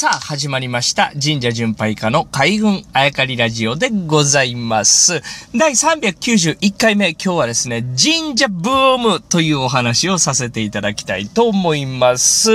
[0.00, 1.10] さあ、始まりました。
[1.20, 5.22] 神社巡拝家の海軍あやかりラジオでございます。
[5.56, 12.52] 第391回目、今日はですね、神社ブームというお話をさせていただきたいと思います。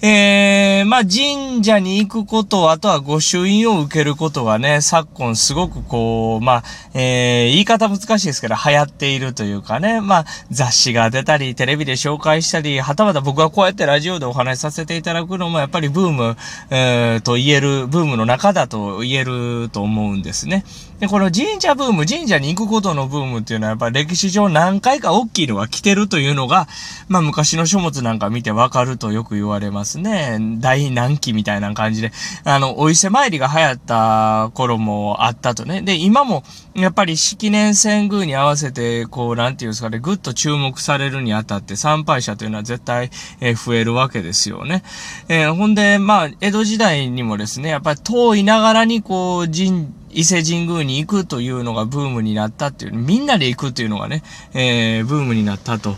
[0.00, 6.64] えー、まあ、神社に行くこと、あとは御朱印を受けることがね、昨今すごくこう、まあ、
[6.94, 16.36] えー、言い方難しいですけど、流行っているというかね、まあ、雑誌が出たり、テレビで紹介したり、はたまた僕はこうやってラジオでお話しさせていただくのも、やっぱりブーム、
[16.78, 20.62] えー、と言える、ブームの中だと言えると思うんですね。
[21.00, 26.68] で、この神社ブーム、神社に行くことのブームっていうのはやっぱ歴史上何回か大きいのが来てるというのが、
[27.08, 30.38] まあ昔の書物なんか見てわかるとよく言われますね。
[30.58, 32.12] 大難期みたいな感じで、
[32.44, 35.82] あの、お伊勢参りが流行った頃もあったとね。
[35.82, 44.82] で、今もやっぱり式年遷宮に合わせて、こう、なんていうんですかね、ぐっと注目されるにあたって参拝者というのは絶対、え、増えるわけですよね。
[45.28, 55.96] えー、ほんで、まあ、江戸時代にもですね、やっぱり遠いながらにこう、神、伊勢神宮に行くというのがブームになったっていう、みんなで行くというのがね、えー、ブームになったと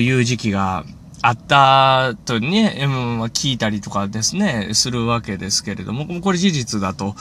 [0.00, 0.84] いう時期が
[1.26, 7.14] あったとね、うん、聞いたりとかですね、するわけですけれども、これ事実だと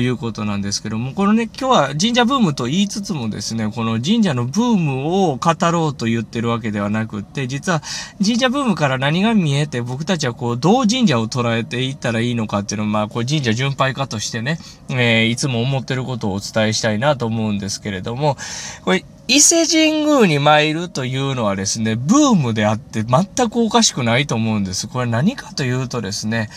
[0.00, 7.82] いうことなんですけども、このね、今日は神社ブームと言いつつもですね、この神社のブームを語ろうと言ってるわけではなくって、実は
[8.24, 18.38] 神社ブームから何が見えて、僕たちはこう、どう神社を捉えていったらいいのかっていうのを、まあ、これ神社巡拝家としてね、えー、いつも思ってることをお伝えしたいなと思うんですけれども、
[18.86, 24.88] これ、伊勢神宮に参るというのはですね、ブームであって全くおかしくないと思うんです。
[24.88, 26.50] これ何かというとですね、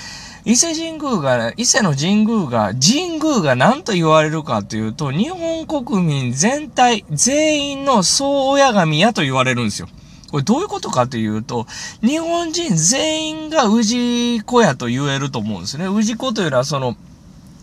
[0.44, 9.88] 伊勢神宮が、伊勢の神宮が、神宮が何と言われるかというと、日本国民全体、全員の総親神やと言われるんですよ。
[10.30, 11.68] これどういうことかというと、
[12.02, 15.88] 日本人全員が氏子やと言えると思うんですね。
[15.88, 16.98] 氏子というのはその、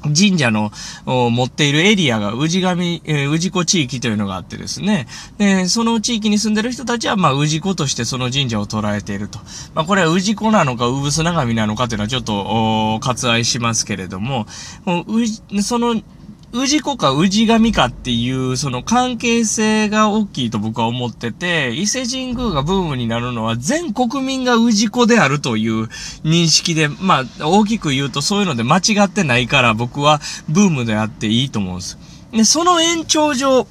[0.02, 0.70] 神社の
[1.06, 5.06] 持っているエリアが氏神、えー、氏子地域というのがあってですね。
[5.38, 9.38] で、その地域に住んでる人たちは、まあ、氏子としてその神社を捉えていると。
[9.74, 14.46] まあ、これは氏子なのか、産砂神なのかというのはちょっと、割愛しますけれども、
[15.62, 16.00] その
[16.52, 25.84] 氏子か氏神かっていう、その関係性が大きいと僕は思ってて、伊勢神宮がブームになるのは全国民が氏子であるという
[26.24, 31.98] 認識で、まあ、大きく言うとそういうので間違ってないから僕はブームであっていいと思うんです。
[32.32, 33.66] で、その延長上、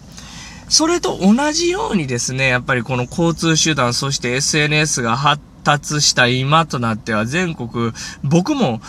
[0.68, 7.92] それと同じようにですね、やっぱりこの交通手段、そして SNS が発達した今となっては全国、
[8.24, 8.82] 僕も、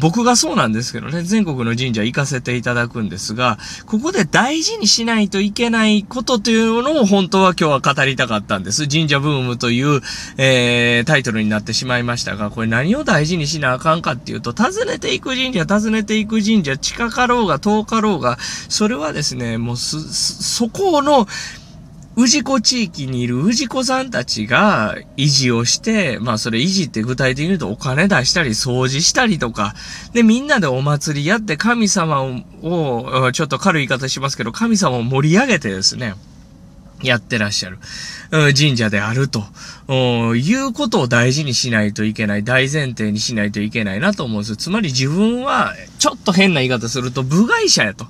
[0.00, 8.88] 僕がそうなんですけどね、全国の神社行かせていただくんですが、ここで大事にしないといけないことというのを本当は今日は語りたかったんです。
[8.88, 10.00] 神社ブームという、
[10.36, 20.00] えー、タイトルになってしまいましたが、これ何を大事にしなあかんかっていうと、訪ねていく神社、訪ねていく神社、近かろうが遠かろうが、それはですね、もうす、
[20.42, 21.26] そこの、
[22.26, 29.74] 氏子地域にいる氏子さんたちが維持をして、まあそれ維持って具体的に言うとお金出したり掃除したりとか、
[30.12, 32.22] でみんなでお祭りやって神様
[32.62, 36.14] を、ちょっと軽い言い方しますけど、神様を盛り上げてですね、
[37.02, 37.78] やってらっしゃる、
[38.30, 39.44] 神社であると、
[40.34, 44.56] いうことを大事にしないといけない、大前提にしないといけないなと思うんです。
[44.56, 48.06] つまり自分は、ちょっと変な言い方すると、部外者やと。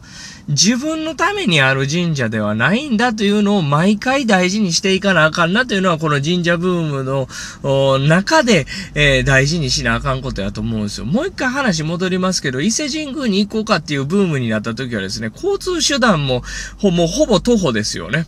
[0.49, 11.05] 自分のためにある神社ではないんだというのを毎回大事にしていかなあかんなというのはこの神社ブームの中で、えー、大事にしなあかんことやと思うんですよ。
[11.05, 16.43] もう一回話戻りますけど、伊勢神宮に行こうかっていうブームになった時はですね、交通手段も
[16.79, 18.27] ほもうほぼ徒歩ですよね。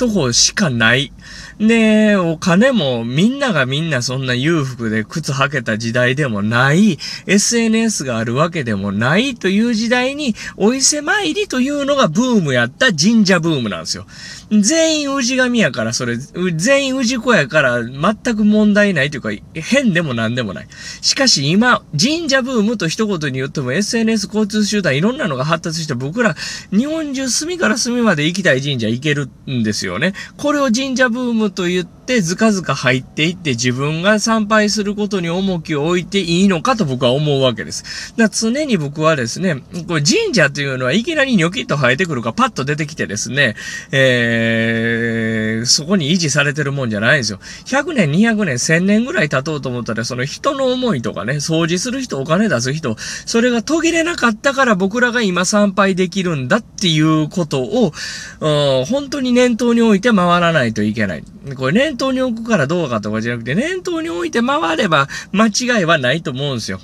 [0.00, 1.12] 徒歩しかない。
[1.58, 14.06] で、お金もみんながみんなそんな裕福で靴履けた時代でもない、SNS があるわけでもないという時代に、お伊勢参りというのがブームやった神社ブームなんですよ。
[14.50, 20.66] 全員氏神やから、それ、全員氏子やから全く問題ないというか、変でも何でもない。
[21.02, 26.34] しかし今、神社ブームと一言に言っても SNS 交通集団いろんなのが発達して僕ら
[26.70, 30.14] 日本中隅から隅まで行きたい神社行けるんですよよね。
[30.36, 38.14] これを神社ブームと言ってずかずか入っていって自分が参拝することに重きを置いていいのかと僕は思うわけです。
[38.16, 39.56] だ常に僕はですね、
[39.88, 43.56] これ神社というのはいきなりニョキッと生えてくるかパッと出てきてですね、
[43.92, 45.09] えー
[45.66, 47.40] そこに維持されてるもんじゃないんですよ。
[47.66, 57.92] 100年、200年、1000年ぐらい経とうと思ったら、その人の思いとかね、掃除する人、お金出す人、それが途切れなかったから僕らが今参拝できるんだっていうことを、
[58.86, 61.24] 本当に念頭に置いて回らないといけない。
[61.56, 66.80] これ念頭に置くからどうかとかじゃなくて、念頭に置いて回れば間違いはないと思うんですよ。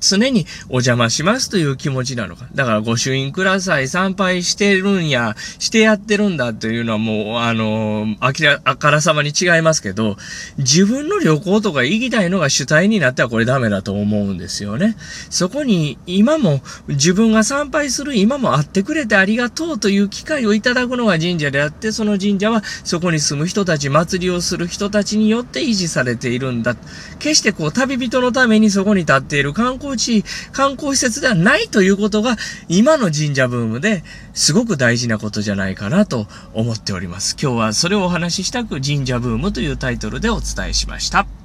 [0.00, 2.46] 常にお邪魔しますという気持ちなのか。
[2.54, 10.16] だから御朱印ください、参拝してるんや、してやってるんだというのはもう、あの、あきら、あからさまに違いますけど、
[10.58, 14.96] 自分の旅行とか行きたいのが主体になってはこれダメだと思うんですよね。
[15.28, 26.76] そこに今も自分が参拝する今も会ってくれてありがとうという機会をいただくのが神社であって、その神社はそこに住む人たち、祭りをする人たちによって維持されているんだ。
[27.18, 32.36] 決してこう旅人のためにそこに立っている観光光地、観光施設ではないということが
[32.68, 34.02] 今の神社ブームで
[34.34, 37.36] すごく大事なことじゃないかなと思っております。
[37.40, 41.39] 今日はそれをお話ししたく神社ブームというタイトルでお伝えしました。